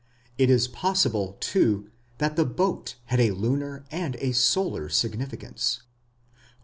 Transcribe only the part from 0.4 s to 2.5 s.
is possible, too, that the